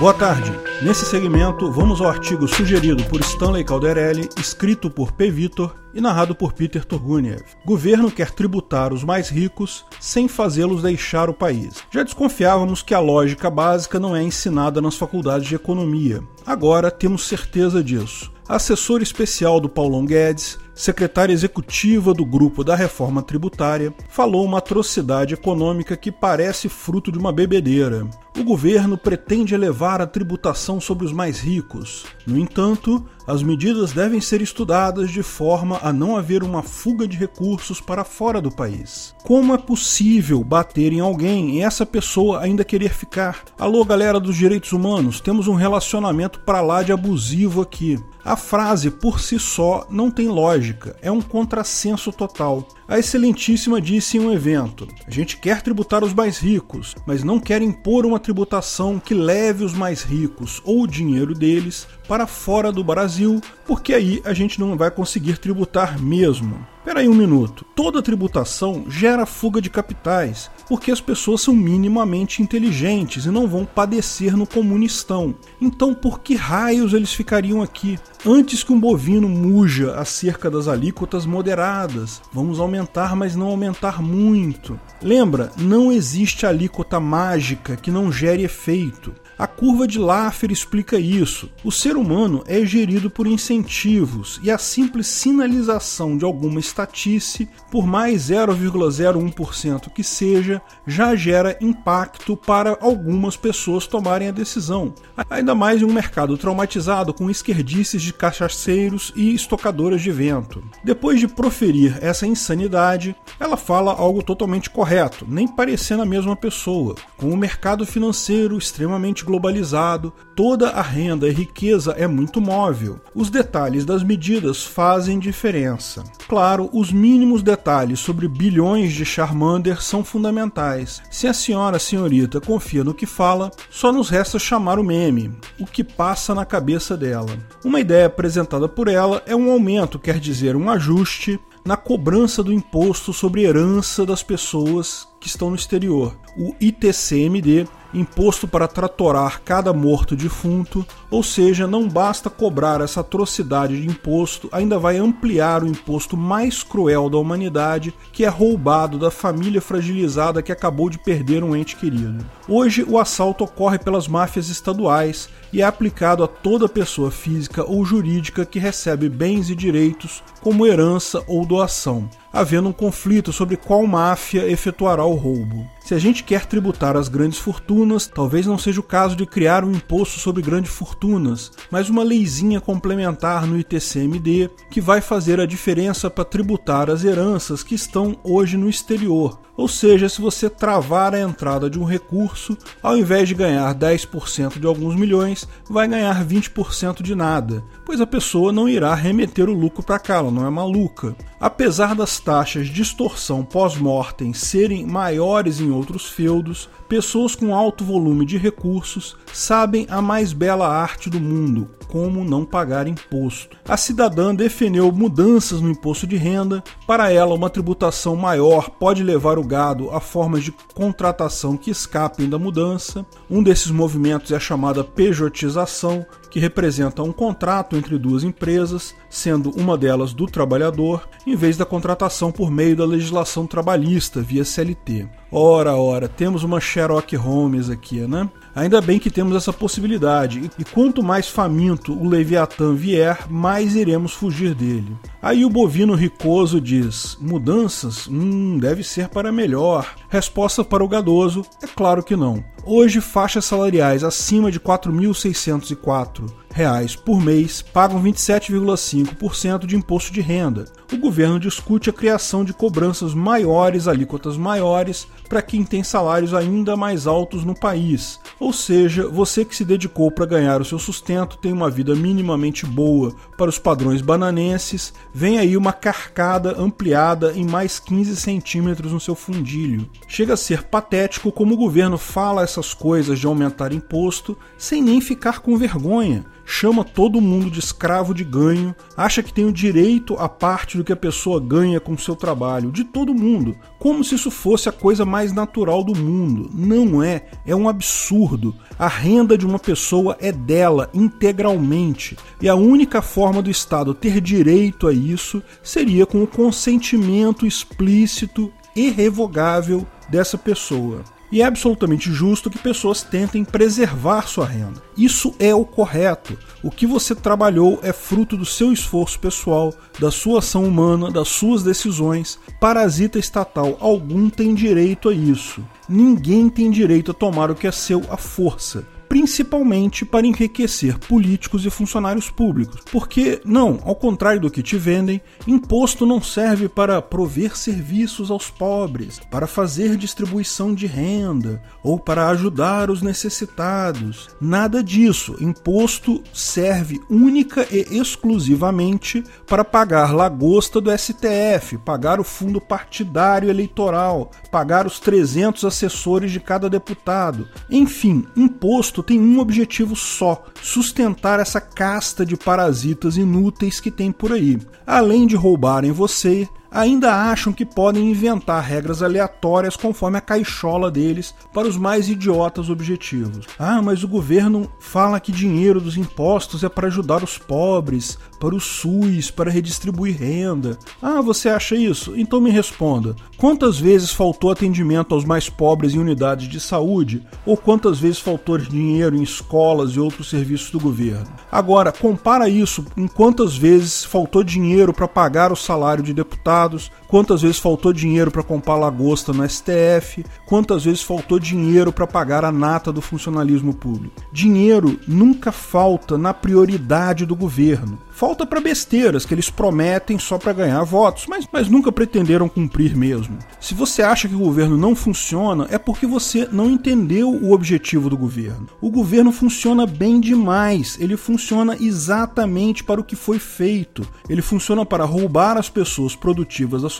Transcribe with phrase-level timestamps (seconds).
[0.00, 0.50] Boa tarde.
[0.80, 5.30] Nesse segmento, vamos ao artigo sugerido por Stanley Calderelli, escrito por P.
[5.30, 7.42] Vitor e narrado por Peter Turguniev.
[7.66, 11.84] Governo quer tributar os mais ricos sem fazê-los deixar o país.
[11.90, 16.24] Já desconfiávamos que a lógica básica não é ensinada nas faculdades de economia.
[16.46, 18.32] Agora temos certeza disso.
[18.48, 24.58] A assessora especial do Paulão Guedes secretária executiva do grupo da reforma tributária, falou uma
[24.58, 28.08] atrocidade econômica que parece fruto de uma bebedeira.
[28.38, 32.06] O governo pretende elevar a tributação sobre os mais ricos.
[32.26, 37.16] No entanto, as medidas devem ser estudadas de forma a não haver uma fuga de
[37.16, 39.14] recursos para fora do país.
[39.24, 43.44] Como é possível bater em alguém e essa pessoa ainda querer ficar?
[43.58, 47.98] Alô, galera dos direitos humanos, temos um relacionamento para lá de abusivo aqui.
[48.24, 52.66] A frase por si só não tem lógica, é um contrassenso total.
[52.90, 57.38] A Excelentíssima disse em um evento: a gente quer tributar os mais ricos, mas não
[57.38, 62.72] quer impor uma tributação que leve os mais ricos ou o dinheiro deles para fora
[62.72, 63.40] do Brasil,
[63.70, 66.66] porque aí a gente não vai conseguir tributar mesmo.
[66.84, 67.64] Peraí um minuto.
[67.76, 73.64] Toda tributação gera fuga de capitais, porque as pessoas são minimamente inteligentes e não vão
[73.64, 75.36] padecer no comunistão.
[75.60, 77.96] Então, por que raios eles ficariam aqui?
[78.26, 84.80] Antes que um bovino muja acerca das alíquotas moderadas, vamos aumentar, mas não aumentar muito.
[85.00, 89.14] Lembra, não existe alíquota mágica que não gere efeito.
[89.40, 91.48] A curva de Laffer explica isso.
[91.64, 97.86] O ser humano é gerido por incentivos e a simples sinalização de alguma estatice, por
[97.86, 104.94] mais 0,01% que seja, já gera impacto para algumas pessoas tomarem a decisão.
[105.30, 110.62] Ainda mais em um mercado traumatizado com esquerdices de cachaceiros e estocadoras de vento.
[110.84, 116.94] Depois de proferir essa insanidade, ela fala algo totalmente correto, nem parecendo a mesma pessoa.
[117.16, 123.00] Com o mercado financeiro extremamente globalizado, toda a renda e riqueza é muito móvel.
[123.14, 126.02] Os detalhes das medidas fazem diferença.
[126.28, 131.00] Claro, os mínimos detalhes sobre bilhões de Charmander são fundamentais.
[131.10, 135.64] Se a senhora senhorita confia no que fala, só nos resta chamar o meme, o
[135.64, 137.30] que passa na cabeça dela.
[137.64, 142.52] Uma ideia apresentada por ela é um aumento, quer dizer, um ajuste na cobrança do
[142.52, 146.16] imposto sobre herança das pessoas que estão no exterior.
[146.36, 153.80] O ITCMD imposto para tratorar cada morto defunto, ou seja, não basta cobrar essa atrocidade
[153.80, 159.10] de imposto, ainda vai ampliar o imposto mais cruel da humanidade, que é roubado da
[159.10, 162.24] família fragilizada que acabou de perder um ente querido.
[162.48, 167.84] Hoje, o assalto ocorre pelas máfias estaduais e é aplicado a toda pessoa física ou
[167.84, 173.86] jurídica que recebe bens e direitos como herança ou doação havendo um conflito sobre qual
[173.86, 175.66] máfia efetuará o roubo.
[175.84, 179.64] Se a gente quer tributar as grandes fortunas, talvez não seja o caso de criar
[179.64, 185.46] um imposto sobre grandes fortunas, mas uma leizinha complementar no ITCMD que vai fazer a
[185.46, 189.40] diferença para tributar as heranças que estão hoje no exterior.
[189.60, 194.58] Ou seja, se você travar a entrada de um recurso, ao invés de ganhar 10%
[194.58, 199.52] de alguns milhões, vai ganhar 20% de nada, pois a pessoa não irá remeter o
[199.52, 201.14] lucro para cá, ela não é maluca.
[201.38, 208.26] Apesar das taxas de extorsão pós-mortem serem maiores em outros feudos, pessoas com alto volume
[208.26, 213.56] de recursos sabem a mais bela arte do mundo, como não pagar imposto.
[213.66, 216.62] A cidadã defendeu mudanças no imposto de renda.
[216.86, 222.28] Para ela, uma tributação maior pode levar o gado a formas de contratação que escapem
[222.28, 223.04] da mudança.
[223.28, 229.50] Um desses movimentos é a chamada pejotização, que representa um contrato entre duas empresas, sendo
[229.50, 235.08] uma delas do trabalhador, em vez da contratação por meio da legislação trabalhista via CLT.
[235.32, 238.28] Ora, ora, temos uma Sherlock Holmes aqui, né?
[238.54, 244.12] Ainda bem que temos essa possibilidade, e quanto mais faminto o Leviatã vier, mais iremos
[244.12, 244.96] fugir dele.
[245.22, 248.08] Aí o bovino ricoso diz: mudanças?
[248.08, 249.94] Hum, deve ser para melhor.
[250.08, 252.44] Resposta para o gadoso: é claro que não.
[252.64, 260.66] Hoje, faixas salariais acima de 4.604 reais por mês pagam 27,5% de imposto de renda.
[260.92, 266.76] O governo discute a criação de cobranças maiores, alíquotas maiores, para quem tem salários ainda
[266.76, 268.18] mais altos no país.
[268.40, 272.66] Ou seja, você que se dedicou para ganhar o seu sustento tem uma vida minimamente
[272.66, 278.98] boa para os padrões bananenses, vem aí uma carcada ampliada em mais 15 centímetros no
[278.98, 279.88] seu fundilho.
[280.08, 285.00] Chega a ser patético como o governo fala essas coisas de aumentar imposto sem nem
[285.00, 290.16] ficar com vergonha chama todo mundo de escravo de ganho, acha que tem o direito
[290.18, 294.16] a parte do que a pessoa ganha com seu trabalho, de todo mundo, como se
[294.16, 296.50] isso fosse a coisa mais natural do mundo.
[296.52, 298.54] Não é, é um absurdo.
[298.76, 304.20] A renda de uma pessoa é dela integralmente, e a única forma do Estado ter
[304.20, 311.04] direito a isso seria com o consentimento explícito irrevogável dessa pessoa.
[311.32, 314.82] E é absolutamente justo que pessoas tentem preservar sua renda.
[314.96, 316.36] Isso é o correto.
[316.62, 321.28] O que você trabalhou é fruto do seu esforço pessoal, da sua ação humana, das
[321.28, 322.38] suas decisões.
[322.60, 325.64] Parasita estatal algum tem direito a isso.
[325.88, 331.66] Ninguém tem direito a tomar o que é seu à força principalmente para enriquecer políticos
[331.66, 332.80] e funcionários públicos.
[332.92, 338.48] Porque, não, ao contrário do que te vendem, imposto não serve para prover serviços aos
[338.50, 344.28] pobres, para fazer distribuição de renda ou para ajudar os necessitados.
[344.40, 345.36] Nada disso.
[345.40, 354.30] Imposto serve única e exclusivamente para pagar lagosta do STF, pagar o fundo partidário eleitoral,
[354.52, 357.48] pagar os 300 assessores de cada deputado.
[357.68, 364.32] Enfim, imposto tem um objetivo só: sustentar essa casta de parasitas inúteis que tem por
[364.32, 364.58] aí.
[364.86, 371.34] Além de roubarem você, ainda acham que podem inventar regras aleatórias conforme a caixola deles
[371.52, 373.46] para os mais idiotas objetivos.
[373.58, 378.54] Ah, mas o governo fala que dinheiro dos impostos é para ajudar os pobres, para
[378.54, 380.78] o SUS, para redistribuir renda.
[381.02, 382.14] Ah, você acha isso?
[382.16, 387.22] Então me responda: quantas vezes faltou atendimento aos mais pobres em unidades de saúde?
[387.44, 391.26] Ou quantas vezes faltou dinheiro em escolas e outros serviços do governo?
[391.50, 396.92] Agora, compara isso com quantas vezes faltou dinheiro para pagar o salário de deputados deputados,
[397.10, 402.44] quantas vezes faltou dinheiro para comprar lagosta no STF, quantas vezes faltou dinheiro para pagar
[402.44, 404.22] a nata do funcionalismo público.
[404.32, 407.98] Dinheiro nunca falta na prioridade do governo.
[408.12, 412.94] Falta para besteiras que eles prometem só para ganhar votos, mas, mas nunca pretenderam cumprir
[412.94, 413.38] mesmo.
[413.58, 418.10] Se você acha que o governo não funciona, é porque você não entendeu o objetivo
[418.10, 418.68] do governo.
[418.80, 424.06] O governo funciona bem demais, ele funciona exatamente para o que foi feito.
[424.28, 426.99] Ele funciona para roubar as pessoas produtivas da sociedade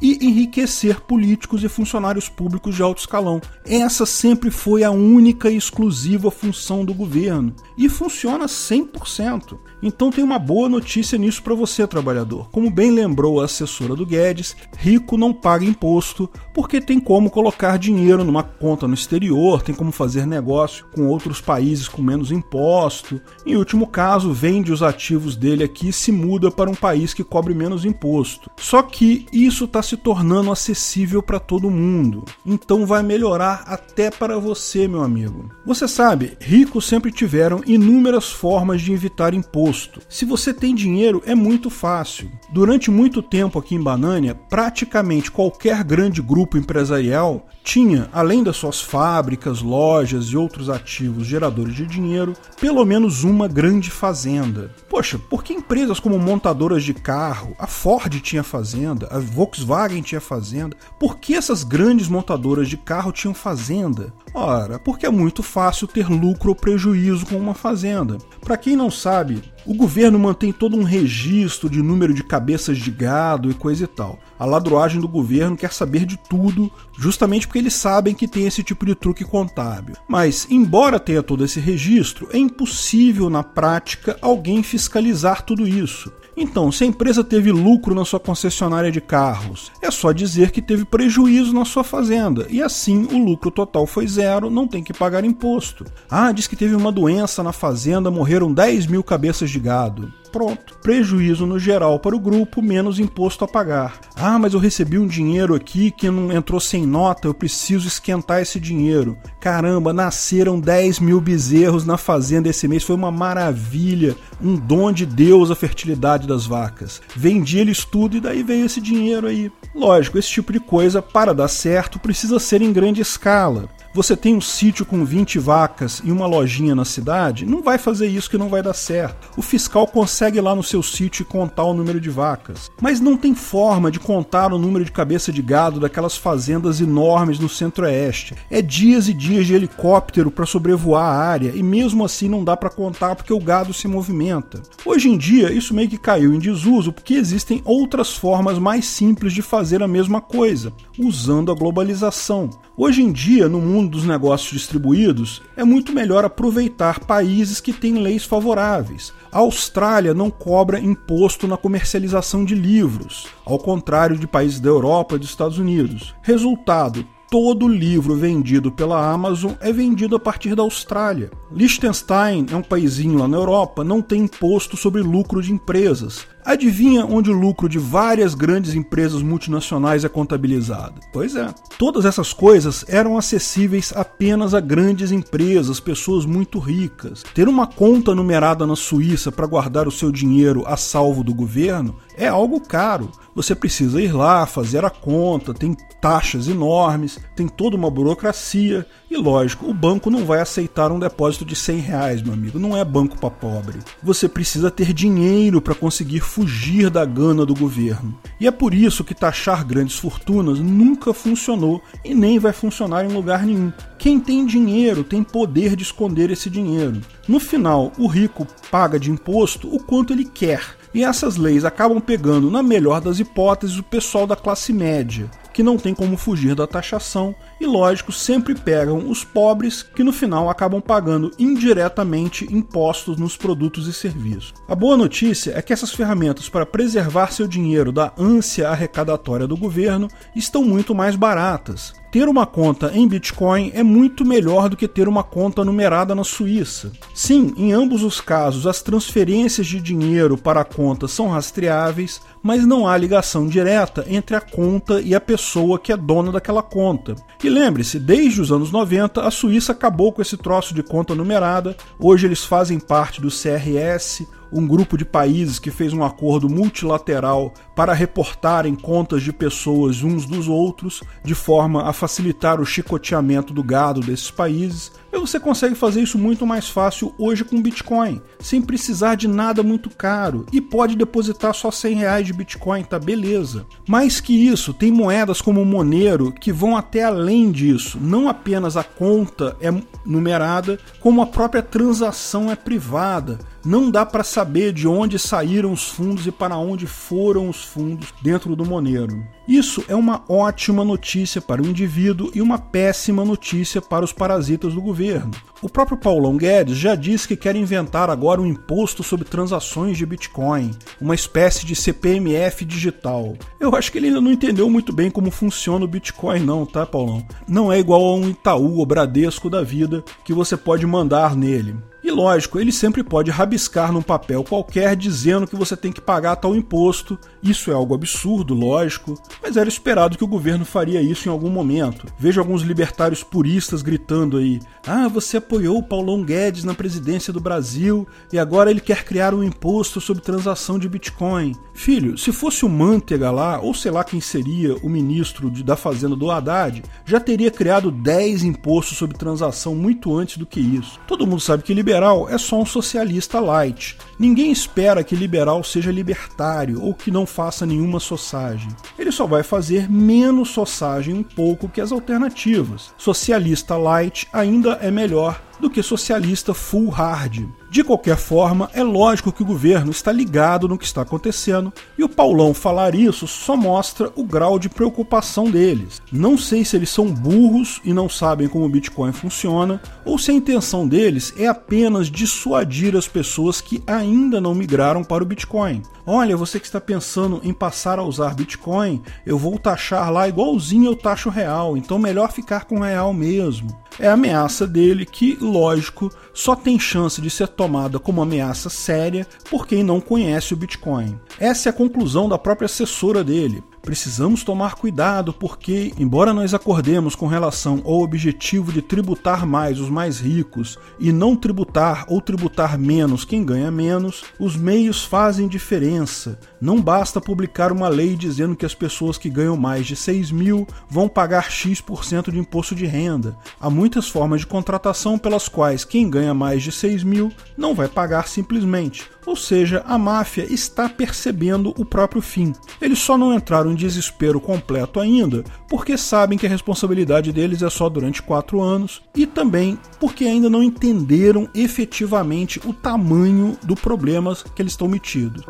[0.00, 3.40] e enriquecer políticos e funcionários públicos de alto escalão.
[3.64, 9.58] Essa sempre foi a única e exclusiva função do governo e funciona 100%.
[9.82, 12.48] Então tem uma boa notícia nisso para você, trabalhador.
[12.50, 17.78] Como bem lembrou a assessora do Guedes, rico não paga imposto porque tem como colocar
[17.78, 23.20] dinheiro numa conta no exterior, tem como fazer negócio com outros países com menos imposto.
[23.44, 27.24] Em último caso, vende os ativos dele aqui e se muda para um país que
[27.24, 28.50] cobre menos imposto.
[28.58, 32.24] Só que isso está se tornando acessível para todo mundo.
[32.44, 35.50] Então vai melhorar até para você, meu amigo.
[35.64, 40.00] Você sabe, ricos sempre tiveram inúmeras formas de evitar imposto.
[40.08, 42.30] Se você tem dinheiro, é muito fácil.
[42.52, 48.80] Durante muito tempo aqui em Banânia, praticamente qualquer grande grupo empresarial tinha, além das suas
[48.80, 54.74] fábricas, lojas e outros ativos geradores de dinheiro, pelo menos uma grande fazenda.
[54.88, 60.20] Poxa, por que empresas como montadoras de carro, a Ford tinha fazenda, a Volkswagen tinha
[60.20, 64.12] fazenda, por que essas grandes montadoras de carro tinham fazenda?
[64.34, 68.18] Ora, porque é muito fácil ter lucro ou prejuízo com uma fazenda.
[68.40, 72.90] Para quem não sabe, o governo mantém todo um registro de número de cabeças de
[72.90, 74.18] gado e coisa e tal.
[74.38, 78.62] A ladroagem do governo quer saber de tudo, justamente porque eles sabem que tem esse
[78.62, 79.94] tipo de truque contábil.
[80.08, 86.12] Mas, embora tenha todo esse registro, é impossível na prática alguém fiscalizar tudo isso.
[86.36, 90.62] Então, se a empresa teve lucro na sua concessionária de carros, é só dizer que
[90.62, 94.94] teve prejuízo na sua fazenda, e assim o lucro total foi zero, não tem que
[94.94, 95.84] pagar imposto.
[96.10, 100.12] Ah, diz que teve uma doença na fazenda, morreram 10 mil cabeças de gado.
[100.32, 100.78] Pronto.
[100.82, 104.00] Prejuízo no geral para o grupo, menos imposto a pagar.
[104.16, 108.40] Ah, mas eu recebi um dinheiro aqui que não entrou sem nota, eu preciso esquentar
[108.40, 109.18] esse dinheiro.
[109.38, 115.04] Caramba, nasceram 10 mil bezerros na fazenda esse mês, foi uma maravilha, um dom de
[115.04, 117.02] Deus a fertilidade das vacas.
[117.14, 119.52] Vendi eles tudo e daí veio esse dinheiro aí.
[119.74, 124.34] Lógico, esse tipo de coisa, para dar certo, precisa ser em grande escala você tem
[124.34, 128.38] um sítio com 20 vacas e uma lojinha na cidade, não vai fazer isso que
[128.38, 129.30] não vai dar certo.
[129.36, 133.00] O fiscal consegue ir lá no seu sítio e contar o número de vacas, mas
[133.00, 137.48] não tem forma de contar o número de cabeça de gado daquelas fazendas enormes no
[137.48, 138.34] centro-oeste.
[138.50, 142.56] É dias e dias de helicóptero para sobrevoar a área e mesmo assim não dá
[142.56, 144.62] para contar porque o gado se movimenta.
[144.86, 149.34] Hoje em dia, isso meio que caiu em desuso porque existem outras formas mais simples
[149.34, 152.48] de fazer a mesma coisa, usando a globalização.
[152.74, 157.72] Hoje em dia, no mundo mundo dos negócios distribuídos, é muito melhor aproveitar países que
[157.72, 159.12] têm leis favoráveis.
[159.30, 165.16] A Austrália não cobra imposto na comercialização de livros, ao contrário de países da Europa
[165.16, 166.14] e dos Estados Unidos.
[166.22, 171.30] Resultado: todo livro vendido pela Amazon é vendido a partir da Austrália.
[171.50, 176.26] Liechtenstein é um paísinho lá na Europa, não tem imposto sobre lucro de empresas.
[176.44, 181.00] Adivinha onde o lucro de várias grandes empresas multinacionais é contabilizado?
[181.12, 181.54] Pois é.
[181.78, 187.22] Todas essas coisas eram acessíveis apenas a grandes empresas, pessoas muito ricas.
[187.32, 191.96] Ter uma conta numerada na Suíça para guardar o seu dinheiro a salvo do governo
[192.22, 193.10] é algo caro.
[193.34, 199.16] Você precisa ir lá, fazer a conta, tem taxas enormes, tem toda uma burocracia e,
[199.16, 202.58] lógico, o banco não vai aceitar um depósito de 100 reais, meu amigo.
[202.58, 203.78] Não é banco para pobre.
[204.02, 208.18] Você precisa ter dinheiro para conseguir fugir da gana do governo.
[208.40, 213.12] E é por isso que taxar grandes fortunas nunca funcionou e nem vai funcionar em
[213.12, 213.70] lugar nenhum.
[213.98, 217.02] Quem tem dinheiro tem poder de esconder esse dinheiro.
[217.28, 220.62] No final, o rico paga de imposto o quanto ele quer.
[220.94, 225.62] E essas leis acabam pegando, na melhor das hipóteses, o pessoal da classe média, que
[225.62, 230.48] não tem como fugir da taxação, e lógico, sempre pegam os pobres que no final
[230.48, 234.54] acabam pagando indiretamente impostos nos produtos e serviços.
[234.66, 239.56] A boa notícia é que essas ferramentas para preservar seu dinheiro da ânsia arrecadatória do
[239.56, 241.94] governo estão muito mais baratas.
[242.12, 246.22] Ter uma conta em Bitcoin é muito melhor do que ter uma conta numerada na
[246.22, 246.92] Suíça.
[247.14, 252.66] Sim, em ambos os casos, as transferências de dinheiro para a conta são rastreáveis, mas
[252.66, 257.14] não há ligação direta entre a conta e a pessoa que é dona daquela conta.
[257.42, 261.76] E lembre-se, desde os anos 90, a Suíça acabou com esse troço de conta numerada.
[261.98, 267.54] Hoje eles fazem parte do CRS, um grupo de países que fez um acordo multilateral
[267.74, 273.62] para reportarem contas de pessoas uns dos outros, de forma a facilitar o chicoteamento do
[273.62, 274.92] gado desses países.
[275.12, 279.88] Você consegue fazer isso muito mais fácil hoje com Bitcoin, sem precisar de nada muito
[279.88, 283.64] caro, e pode depositar só 100 reais de Bitcoin, tá beleza.
[283.88, 287.98] Mais que isso, tem moedas como o Monero que vão até além disso.
[287.98, 289.72] Não apenas a conta é
[290.04, 293.38] numerada, como a própria transação é privada.
[293.64, 298.12] Não dá para saber de onde saíram os fundos e para onde foram os fundos
[298.20, 299.24] dentro do Monero.
[299.46, 304.74] Isso é uma ótima notícia para o indivíduo e uma péssima notícia para os parasitas
[304.74, 305.30] do governo.
[305.60, 310.04] O próprio Paulão Guedes já disse que quer inventar agora um imposto sobre transações de
[310.04, 313.36] Bitcoin, uma espécie de CPMF digital.
[313.60, 316.84] Eu acho que ele ainda não entendeu muito bem como funciona o Bitcoin, não, tá,
[316.84, 317.24] Paulão?
[317.46, 321.76] Não é igual a um Itaú ou Bradesco da vida que você pode mandar nele.
[322.02, 326.34] E lógico, ele sempre pode rabiscar num papel qualquer dizendo que você tem que pagar
[326.34, 327.16] tal imposto.
[327.40, 331.48] Isso é algo absurdo, lógico, mas era esperado que o governo faria isso em algum
[331.48, 332.06] momento.
[332.18, 337.40] Vejo alguns libertários puristas gritando aí: "Ah, você apoiou o Paulão Guedes na presidência do
[337.40, 341.54] Brasil e agora ele quer criar um imposto sobre transação de Bitcoin".
[341.72, 345.76] Filho, se fosse o Manteiga lá, ou sei lá quem seria o ministro de, da
[345.76, 351.00] Fazenda do Haddad, já teria criado 10 impostos sobre transação muito antes do que isso.
[351.06, 353.98] Todo mundo sabe que liberal é só um socialista light.
[354.18, 358.70] Ninguém espera que liberal seja libertário ou que não faça nenhuma sossagem.
[358.98, 362.94] Ele só vai fazer menos sossagem um pouco que as alternativas.
[362.96, 367.46] Socialista light ainda é melhor do que socialista full hard.
[367.72, 372.04] De qualquer forma, é lógico que o governo está ligado no que está acontecendo e
[372.04, 376.02] o Paulão falar isso só mostra o grau de preocupação deles.
[376.12, 380.30] Não sei se eles são burros e não sabem como o Bitcoin funciona ou se
[380.30, 385.82] a intenção deles é apenas dissuadir as pessoas que ainda não migraram para o Bitcoin.
[386.04, 390.90] Olha, você que está pensando em passar a usar Bitcoin, eu vou taxar lá igualzinho
[390.90, 393.81] eu taxo real, então melhor ficar com real mesmo.
[393.98, 399.26] É a ameaça dele que, lógico, só tem chance de ser tomada como ameaça séria
[399.50, 401.18] por quem não conhece o Bitcoin.
[401.38, 403.62] Essa é a conclusão da própria assessora dele.
[403.82, 409.90] Precisamos tomar cuidado porque, embora nós acordemos com relação ao objetivo de tributar mais os
[409.90, 416.38] mais ricos e não tributar ou tributar menos quem ganha menos, os meios fazem diferença.
[416.60, 420.64] Não basta publicar uma lei dizendo que as pessoas que ganham mais de 6 mil
[420.88, 423.36] vão pagar X% de imposto de renda.
[423.60, 427.88] Há muitas formas de contratação pelas quais quem ganha mais de 6 mil não vai
[427.88, 429.10] pagar simplesmente.
[429.24, 432.52] Ou seja, a máfia está percebendo o próprio fim.
[432.80, 437.70] Eles só não entraram em desespero completo ainda, porque sabem que a responsabilidade deles é
[437.70, 444.36] só durante quatro anos, e também porque ainda não entenderam efetivamente o tamanho do problema
[444.54, 445.44] que eles estão metidos.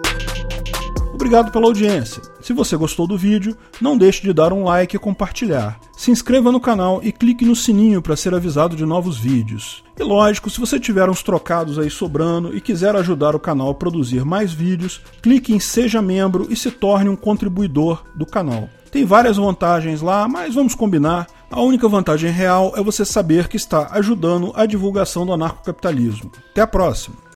[1.23, 2.21] Obrigado pela audiência.
[2.41, 5.79] Se você gostou do vídeo, não deixe de dar um like e compartilhar.
[5.97, 9.85] Se inscreva no canal e clique no sininho para ser avisado de novos vídeos.
[9.97, 13.75] E lógico, se você tiver uns trocados aí sobrando e quiser ajudar o canal a
[13.75, 18.69] produzir mais vídeos, clique em Seja Membro e se torne um contribuidor do canal.
[18.91, 21.29] Tem várias vantagens lá, mas vamos combinar.
[21.49, 26.33] A única vantagem real é você saber que está ajudando a divulgação do anarcocapitalismo.
[26.51, 27.23] Até a próxima!